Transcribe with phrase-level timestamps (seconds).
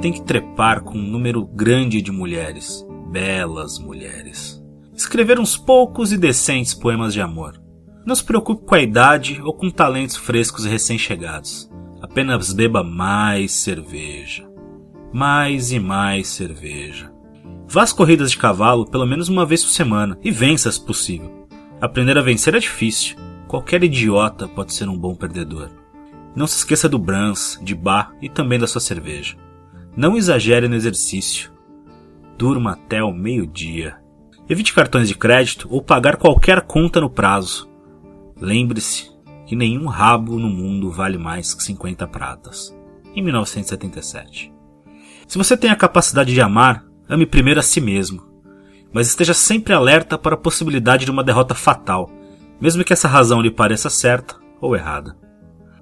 [0.00, 4.62] tem que trepar com um número grande de mulheres, belas mulheres.
[4.94, 7.60] Escrever uns poucos e decentes poemas de amor.
[8.04, 11.70] Não se preocupe com a idade ou com talentos frescos e recém-chegados.
[12.00, 14.48] Apenas beba mais cerveja.
[15.12, 17.12] Mais e mais cerveja.
[17.68, 21.46] Vá às corridas de cavalo pelo menos uma vez por semana e vença se possível.
[21.80, 23.16] Aprender a vencer é difícil.
[23.46, 25.70] Qualquer idiota pode ser um bom perdedor.
[26.34, 29.36] Não se esqueça do Brans, de bar e também da sua cerveja.
[29.98, 31.50] Não exagere no exercício.
[32.38, 33.96] Durma até o meio-dia.
[34.48, 37.68] Evite cartões de crédito ou pagar qualquer conta no prazo.
[38.40, 39.10] Lembre-se
[39.44, 42.72] que nenhum rabo no mundo vale mais que 50 pratas.
[43.12, 44.54] Em 1977.
[45.26, 48.22] Se você tem a capacidade de amar, ame primeiro a si mesmo.
[48.92, 52.08] Mas esteja sempre alerta para a possibilidade de uma derrota fatal,
[52.60, 55.18] mesmo que essa razão lhe pareça certa ou errada.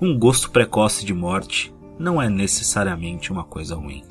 [0.00, 4.02] Um gosto precoce de morte não é necessariamente uma coisa ruim.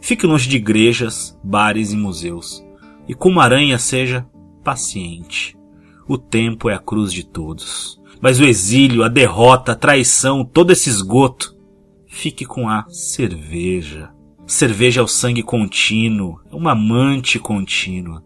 [0.00, 2.64] Fique longe de igrejas, bares e museus.
[3.06, 4.26] E como aranha seja
[4.64, 5.56] paciente.
[6.08, 8.00] O tempo é a cruz de todos.
[8.22, 11.54] Mas o exílio, a derrota, a traição, todo esse esgoto,
[12.06, 14.10] fique com a cerveja.
[14.46, 18.24] Cerveja é o sangue contínuo, é uma amante contínua.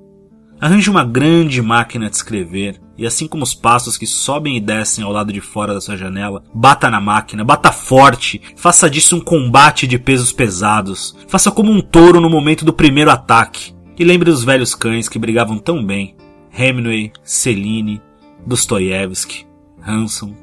[0.61, 5.05] Arranje uma grande máquina de escrever e assim como os passos que sobem e descem
[5.05, 9.21] ao lado de fora da sua janela, bata na máquina, bata forte, faça disso um
[9.21, 11.17] combate de pesos pesados.
[11.27, 13.75] Faça como um touro no momento do primeiro ataque.
[13.99, 16.17] E lembre dos velhos cães que brigavam tão bem,
[16.57, 18.01] Hemingway, Celine,
[18.47, 19.47] Dostoiévski,
[19.85, 20.35] Hanson.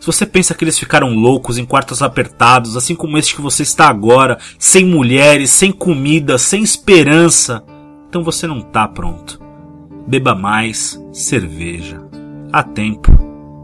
[0.00, 3.62] Se você pensa que eles ficaram loucos em quartos apertados, assim como este que você
[3.62, 7.64] está agora, sem mulheres, sem comida, sem esperança,
[8.08, 9.40] então você não está pronto.
[10.06, 12.00] Beba mais cerveja.
[12.52, 13.10] Há tempo.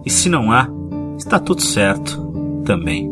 [0.04, 0.68] E se não há,
[1.16, 3.10] está tudo certo também.